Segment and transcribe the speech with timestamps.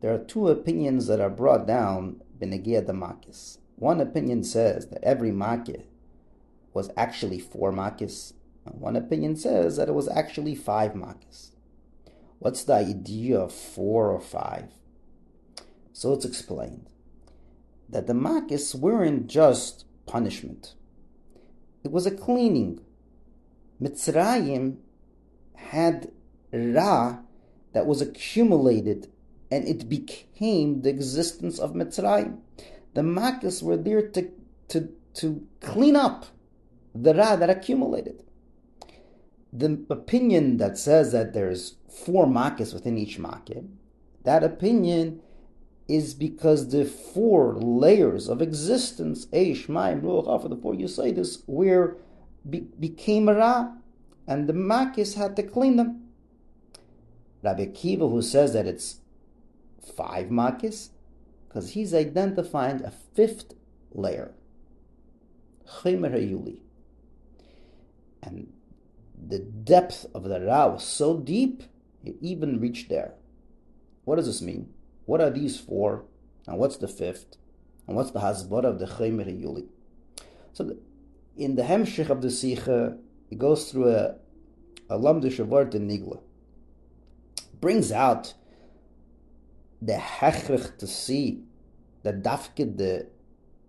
[0.00, 3.58] There are two opinions that are brought down Benegia the Makis.
[3.76, 5.84] One opinion says that every Makis
[6.72, 8.32] was actually four Makis.
[8.64, 11.50] One opinion says that it was actually five Makis.
[12.38, 14.70] What's the idea of four or five?
[15.92, 16.88] So it's explained
[17.88, 20.74] that the Makis weren't just punishment.
[21.84, 22.80] It was a cleaning.
[23.80, 24.78] Mitzrayim
[25.70, 26.10] had
[26.52, 27.18] Ra
[27.72, 29.08] that was accumulated
[29.50, 32.38] and it became the existence of Mitzrayim.
[32.94, 34.30] The Makis were there to,
[34.68, 36.26] to, to clean up
[36.94, 38.24] the Ra that accumulated.
[39.52, 43.66] The opinion that says that there's four Makis within each Makis,
[44.24, 45.20] that opinion
[45.88, 51.96] is because the four layers of existence, Eish, Mayim, Ruach, for the four Yisaitis, where
[52.48, 53.72] be, became Ra,
[54.28, 56.04] and the Makis had to clean them.
[57.42, 59.00] Rabbi Akiva, who says that it's
[59.96, 60.90] five Makis,
[61.48, 63.54] because he's identifying a fifth
[63.90, 64.34] layer,
[65.66, 66.60] Chemer Hayuli.
[68.22, 68.52] And
[69.26, 71.62] the depth of the Ra was so deep,
[72.04, 73.14] it even reached there.
[74.04, 74.68] What does this mean?
[75.06, 76.04] What are these four?
[76.46, 77.36] And what's the fifth?
[77.86, 79.68] And what's the hasbara of the Chemer Yuli?
[80.52, 80.78] So the,
[81.36, 82.98] in the Hemshich of the Sikha,
[83.30, 84.16] it goes through a,
[84.88, 86.20] a Lamdish word in Nigla.
[87.60, 88.34] Brings out
[89.82, 91.44] the hechrich to see
[92.02, 93.08] that dafke the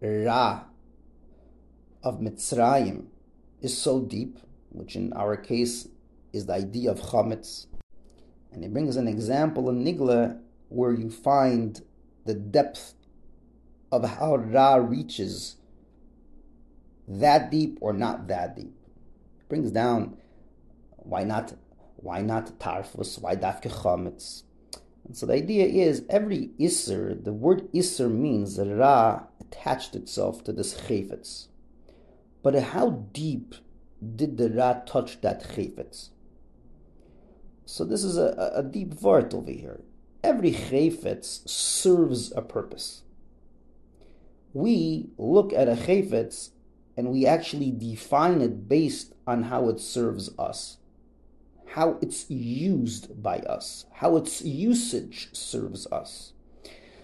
[0.00, 0.64] Ra
[2.02, 3.06] of Mitzrayim
[3.60, 4.38] is so deep,
[4.70, 5.88] which in our case
[6.32, 7.66] is the idea of chametz.
[8.52, 11.80] And he brings an example in Nigla where you find
[12.24, 12.94] the depth
[13.90, 15.56] of how Ra reaches
[17.06, 18.74] that deep or not that deep.
[19.52, 20.16] Brings down
[20.96, 21.52] why not
[21.96, 24.44] why not tarfus, why dafke chametz.
[25.04, 30.54] And so the idea is every isser, the word isser means Ra attached itself to
[30.54, 31.48] this chayfetz.
[32.42, 33.54] But how deep
[34.16, 36.08] did the Ra touch that chayfetz?
[37.66, 39.82] So this is a, a deep vart over here
[40.22, 43.02] every chayfetz serves a purpose.
[44.54, 46.52] We look at a chayfetz
[46.96, 50.78] and we actually define it based on how it serves us,
[51.68, 56.32] how it's used by us, how its usage serves us.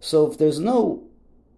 [0.00, 1.04] So if there's no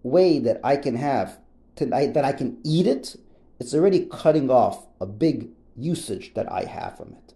[0.03, 1.38] way that I can have
[1.77, 3.16] tonight that I can eat it,
[3.59, 7.34] it's already cutting off a big usage that I have from it.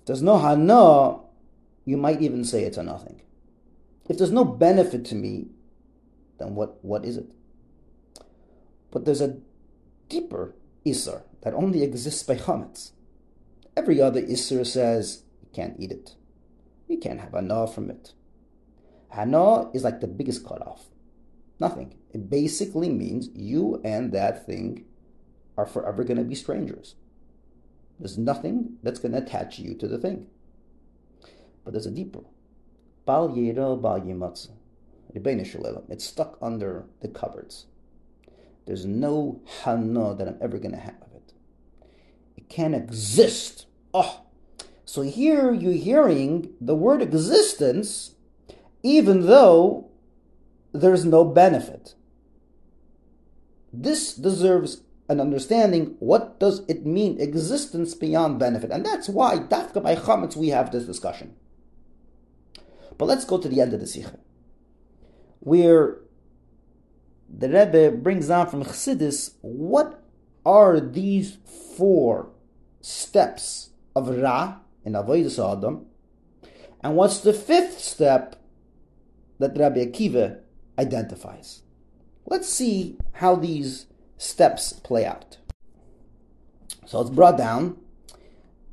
[0.00, 1.20] If there's no hana,
[1.84, 3.22] you might even say it's a nothing.
[4.08, 5.48] If there's no benefit to me,
[6.38, 7.26] then what, what is it?
[8.90, 9.36] But there's a
[10.08, 10.54] deeper
[10.84, 12.92] Isser that only exists by chametz.
[13.76, 16.16] Every other Isser says you can't eat it.
[16.88, 18.12] You can't have hana from it.
[19.10, 20.86] Hana is like the biggest cutoff.
[21.58, 21.94] Nothing.
[22.10, 24.84] It basically means you and that thing
[25.56, 26.96] are forever going to be strangers.
[27.98, 30.26] There's nothing that's going to attach you to the thing.
[31.64, 32.24] But there's a deeper.
[33.06, 34.48] Bal Yimatz.
[35.14, 37.66] It's stuck under the cupboards.
[38.66, 41.32] There's no hana that I'm ever going to have of it.
[42.36, 43.66] It can't exist.
[43.92, 44.22] Oh,
[44.84, 48.14] so here you're hearing the word existence,
[48.82, 49.90] even though
[50.72, 51.94] there's no benefit.
[53.72, 55.96] This deserves an understanding.
[55.98, 58.70] What does it mean, existence beyond benefit?
[58.70, 61.36] And that's why, dafka by chametz, we have this discussion.
[62.98, 64.18] But let's go to the end of the Sikha,
[65.40, 66.01] where
[67.36, 70.02] the Rebbe brings down from Chassidus what
[70.44, 71.38] are these
[71.76, 72.30] four
[72.80, 75.86] steps of Ra in Avodah Adam,
[76.82, 78.36] and what's the fifth step
[79.38, 80.40] that Rabbi Akiva
[80.78, 81.62] identifies.
[82.26, 83.86] Let's see how these
[84.18, 85.38] steps play out.
[86.86, 87.78] So it's brought down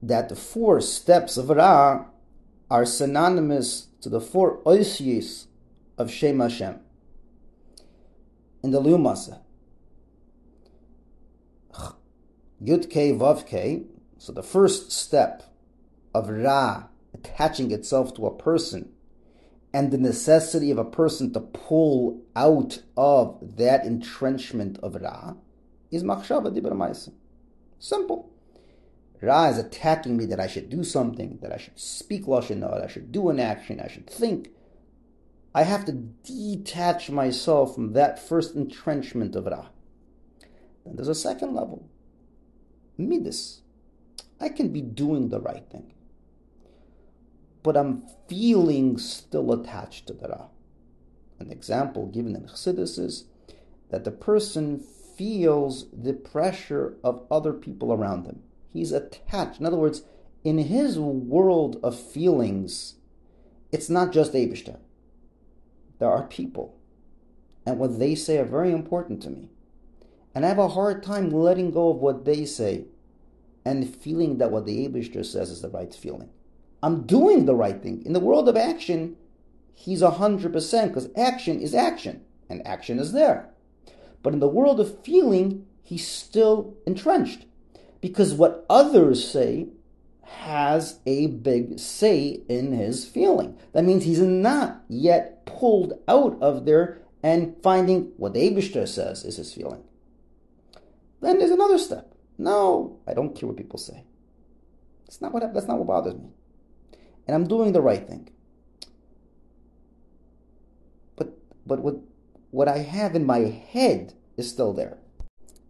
[0.01, 2.05] that the four steps of Ra
[2.69, 5.47] are synonymous to the four oisies
[5.97, 6.79] of Shem Hashem
[8.63, 9.41] in the Lumasa.
[12.61, 13.83] Yud K Vav K.
[14.17, 15.43] So the first step
[16.13, 18.91] of Ra attaching itself to a person
[19.73, 25.35] and the necessity of a person to pull out of that entrenchment of Ra
[25.91, 27.11] is Machshava Dibra
[27.79, 28.29] Simple.
[29.21, 32.83] Ra is attacking me that I should do something, that I should speak Lashon that
[32.83, 34.49] I should do an action, I should think.
[35.53, 39.67] I have to detach myself from that first entrenchment of Ra.
[40.85, 41.89] Then there's a second level.
[42.97, 43.61] Midas.
[44.39, 45.93] I can be doing the right thing.
[47.63, 50.47] But I'm feeling still attached to the Ra.
[51.39, 53.25] An example given in Chassidus is
[53.89, 58.43] that the person feels the pressure of other people around him.
[58.71, 59.59] He's attached.
[59.59, 60.03] In other words,
[60.43, 62.95] in his world of feelings,
[63.71, 64.77] it's not just Abishter.
[65.99, 66.75] There are people.
[67.65, 69.49] And what they say are very important to me.
[70.33, 72.85] And I have a hard time letting go of what they say
[73.65, 76.29] and feeling that what the Abishter says is the right feeling.
[76.81, 78.03] I'm doing the right thing.
[78.05, 79.17] In the world of action,
[79.75, 83.49] he's 100% because action is action and action is there.
[84.23, 87.45] But in the world of feeling, he's still entrenched
[88.01, 89.67] because what others say
[90.37, 93.57] has a big say in his feeling.
[93.73, 99.37] That means he's not yet pulled out of there and finding what the says is
[99.37, 99.83] his feeling.
[101.21, 102.13] Then there's another step.
[102.37, 104.03] No, I don't care what people say.
[105.05, 106.29] That's not what that's not what bothers me.
[107.27, 108.29] And I'm doing the right thing.
[111.17, 111.33] But
[111.65, 111.95] but what
[112.51, 114.97] what I have in my head is still there.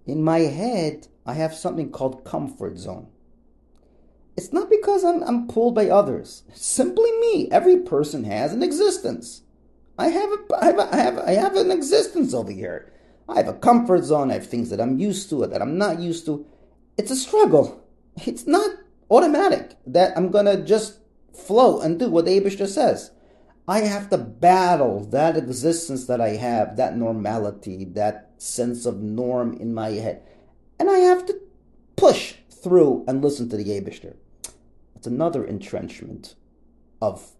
[0.05, 3.07] In my head, I have something called comfort zone.
[4.39, 6.43] It's not because I'm, I'm pulled by others.
[6.53, 7.49] Simply me.
[7.51, 9.41] Every person has an existence.
[9.97, 12.89] I have, a, I, have a, I, have, I have an existence over here.
[13.27, 14.31] I have a comfort zone.
[14.31, 16.45] I have things that I'm used to, that I'm not used to.
[16.97, 17.85] It's a struggle.
[18.25, 18.69] It's not
[19.09, 20.99] automatic that I'm going to just
[21.33, 23.11] flow and do what the Abishter says.
[23.67, 29.51] I have to battle that existence that I have, that normality, that sense of norm
[29.57, 30.23] in my head.
[30.79, 31.41] And I have to
[31.97, 34.15] push through and listen to the Abishter.
[34.99, 36.35] It's another entrenchment
[37.01, 37.31] of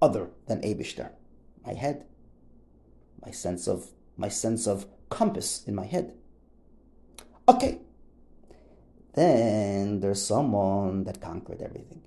[0.00, 1.10] other than Abishter.
[1.64, 2.06] My head,
[3.24, 6.14] my sense of my sense of compass in my head.
[7.48, 7.80] Okay.
[9.14, 12.02] Then there's someone that conquered everything.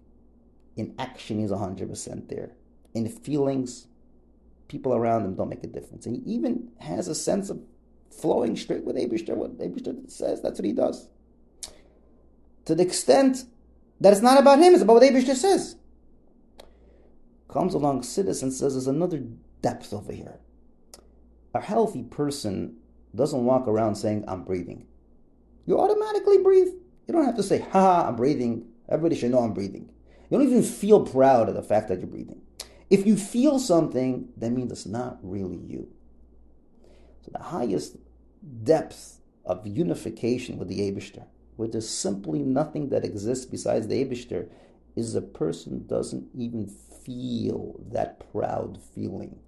[0.75, 2.51] In action, he's 100% there
[2.95, 3.87] in feelings,
[4.67, 6.07] people around him don't make a difference.
[6.07, 7.61] And he even has a sense of
[8.09, 9.35] flowing straight with Abishter.
[9.35, 11.09] What Abishter says, that's what he does.
[12.63, 13.43] To the extent
[13.99, 15.75] that it's not about him, it's about what Abishter says.
[17.47, 19.23] Comes along citizen says there's another
[19.61, 20.39] depth over here.
[21.53, 22.77] A healthy person
[23.15, 24.87] doesn't walk around saying, I'm breathing.
[25.65, 26.73] You automatically breathe.
[27.07, 28.67] You don't have to say, ha, I'm breathing.
[28.89, 29.89] Everybody should know I'm breathing.
[30.29, 32.41] You don't even feel proud of the fact that you're breathing.
[32.89, 35.87] If you feel something, that means it's not really you.
[37.21, 37.97] So the highest
[38.63, 41.25] depth of unification with the Abishter,
[41.55, 44.47] where there's simply nothing that exists besides the Abishter,
[44.95, 49.39] is a person doesn't even feel that proud feeling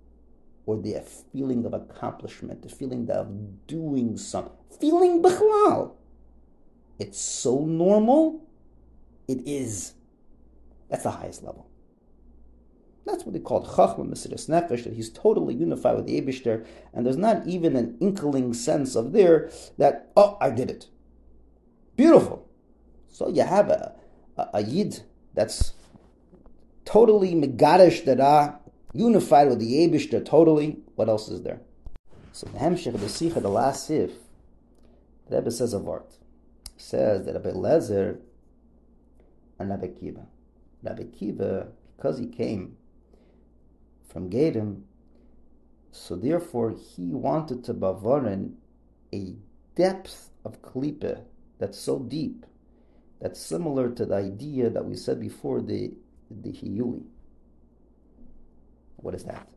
[0.66, 1.02] or the
[1.32, 4.52] feeling of accomplishment, the feeling of doing something.
[4.80, 5.94] Feeling bichlal.
[7.00, 8.46] It's so normal,
[9.28, 9.94] it is.
[10.90, 11.70] That's the highest level.
[13.06, 17.06] That's what they call Chachma Mesiris Nefesh, that he's totally unified with the Abishter, and
[17.06, 20.88] there's not even an inkling sense of there that, oh, I did it.
[21.98, 22.48] Beautiful.
[23.10, 23.96] So you have a,
[24.38, 25.02] a, a Yid
[25.34, 25.74] that's
[26.86, 28.60] totally Megadish Dara,
[28.94, 30.78] unified with the Abishter totally.
[30.96, 31.60] What else is there?
[32.32, 34.12] So the Hemshech of the Sikha, the last Sif,
[35.28, 36.04] the Rebbe says a word.
[36.76, 38.20] He says that Rabbi Lezer
[39.58, 40.28] and Rabbi Akiva.
[40.84, 42.78] Rabbi Akiva, because he came
[44.08, 44.84] from Gadim.
[45.92, 48.54] So therefore, he wanted to bavarin
[49.12, 49.34] a
[49.74, 51.24] depth of klipa
[51.60, 52.46] that's so deep,
[53.20, 55.94] that's similar to the idea that we said before the
[56.30, 57.04] the hiyuli.
[58.98, 59.48] What is that?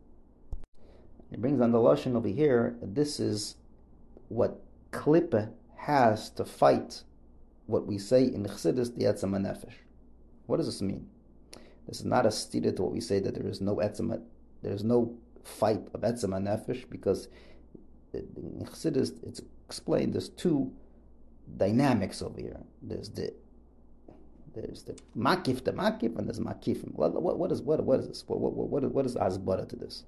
[1.32, 2.76] It brings on the lashon over here.
[2.82, 3.56] This is
[4.28, 4.60] what
[4.92, 7.02] klipa has to fight
[7.66, 9.74] what we say in Chassidus the etzem nefesh.
[10.46, 11.08] What does this mean?
[11.86, 14.20] This is not a stira to what we say that there is no etzem
[14.62, 17.28] there's no fight of Etzem Nefesh because
[18.12, 20.72] in Chassidus it's explained there's two
[21.56, 22.60] dynamics over here.
[22.82, 23.32] There's the
[24.54, 26.92] there's the makif, the makif, and there's makifim.
[26.94, 28.24] What, what, what is what, what is this?
[28.26, 30.04] What, what, what, what is asbara to this?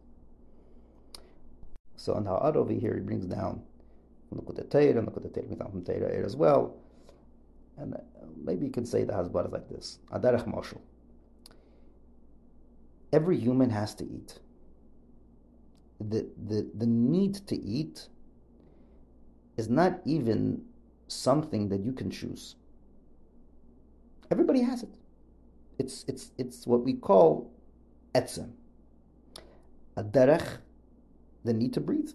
[1.97, 3.63] So on Ha'ad over here, he brings down
[4.31, 6.75] look at the Torah, look at the Torah, brings down from Torah as well.
[7.79, 7.97] And
[8.43, 10.81] maybe you could say the hasbara is like this: Adarech Moshel
[13.13, 14.39] every human has to eat.
[16.01, 18.09] The, the, the need to eat
[19.57, 20.63] is not even
[21.13, 22.57] something that you can choose.
[24.31, 24.95] Everybody has it.
[25.79, 27.53] It's, it's, it's what we call
[28.15, 28.51] etzem.
[29.97, 30.59] A derech,
[31.45, 32.13] the need to breathe.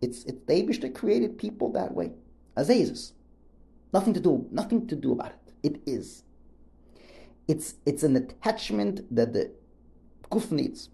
[0.00, 2.12] It's, it's the Abishter created people that way.
[2.56, 3.12] Azazes.
[3.92, 5.52] Nothing to do, nothing to do about it.
[5.62, 6.24] It is.
[7.48, 9.50] It's it's an attachment that the
[10.30, 10.90] guf needs.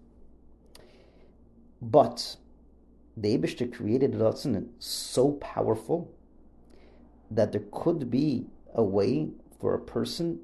[1.81, 2.37] But
[3.17, 6.13] the Abishter created Ratzon so powerful
[7.31, 9.29] that there could be a way
[9.59, 10.39] for a person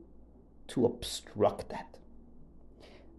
[0.68, 1.98] to obstruct that.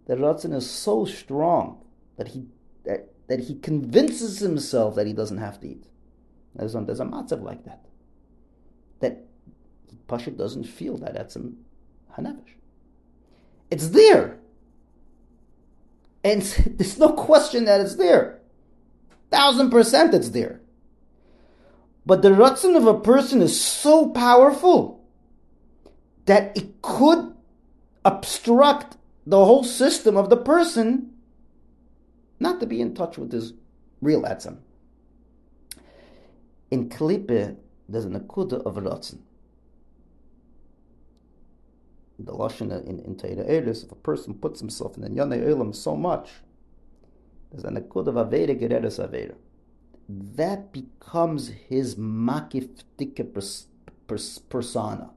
[0.06, 1.82] The Ratzon is so strong
[2.16, 2.46] that he
[2.84, 5.84] that, that he convinces himself that he doesn't have to eat.
[6.54, 7.84] There's a, there's a matzav like that.
[9.00, 9.24] That
[10.08, 11.50] Pasha doesn't feel that that's a
[12.18, 12.56] hanavish.
[13.70, 14.38] It's there.
[16.24, 16.42] And
[16.76, 18.40] there's no question that it's there.
[19.30, 20.61] Thousand percent it's there.
[22.04, 25.04] But the rutzin of a person is so powerful
[26.26, 27.34] that it could
[28.04, 31.12] obstruct the whole system of the person
[32.40, 33.52] not to be in touch with his
[34.00, 34.58] real etzem.
[36.72, 37.56] In Klippe,
[37.88, 39.20] there's an akuda of rutzin.
[42.18, 45.72] The lashon in in Teira Eres, if a person puts himself in the Yonei Elam
[45.72, 46.30] so much,
[47.50, 49.34] there's an akuda of aveda gereres aveda.
[50.14, 52.68] That becomes his makif
[54.50, 55.10] persona.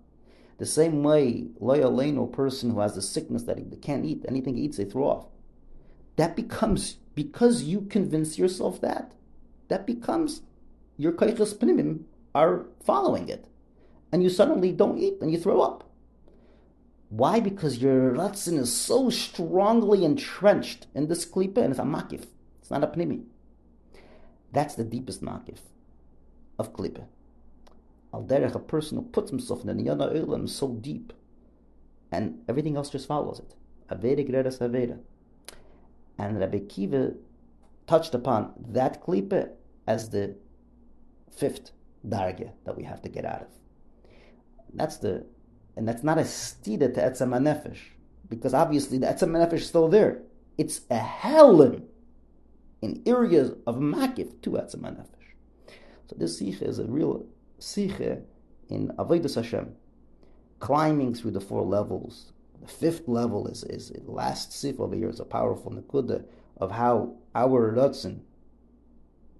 [0.57, 4.63] The same way, loyaleno person who has a sickness that he can't eat, anything he
[4.63, 5.25] eats, they throw off.
[6.15, 9.11] That becomes, because you convince yourself that,
[9.67, 10.43] that becomes
[10.95, 13.49] your kaichas panimim are following it.
[14.13, 15.89] And you suddenly don't eat and you throw up.
[17.09, 17.41] Why?
[17.41, 22.27] Because your ratzin is so strongly entrenched in this klipa and it's a makif.
[22.61, 23.25] It's not a pnimi.
[24.55, 25.59] That's the deepest makif
[26.57, 27.03] of klipa.
[28.13, 31.11] Al derech, a person who puts himself in the niyana olam so deep,
[32.09, 33.53] and everything else just follows it.
[33.93, 34.97] Aveda gredas aveda.
[36.17, 37.17] And Rabbi Akiva
[37.85, 39.49] touched upon that klipa
[39.85, 40.35] as the
[41.29, 41.71] fifth
[42.07, 43.47] darga that we have to get out of.
[44.73, 45.25] That's the,
[45.75, 47.77] and that's not a stida to etzem
[48.29, 50.21] because obviously the etzem is still there.
[50.57, 51.89] It's a helen
[52.81, 55.33] in areas of makif to etzem nefesh.
[56.07, 57.25] So this sikha is a real
[57.59, 58.21] sikha
[58.69, 59.75] in avodas Hashem,
[60.59, 62.31] climbing through the four levels.
[62.61, 66.25] The fifth level is is the last sif over here is a powerful nakuda
[66.57, 68.21] of how our ratzin,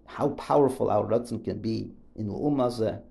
[0.06, 3.02] how powerful our ratzin can be in ummah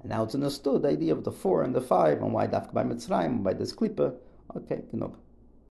[0.00, 2.72] And now it's understood the idea of the four and the five and why dafka
[2.72, 4.14] by Mitzrayim by this klipa.
[4.56, 5.16] Okay, you know.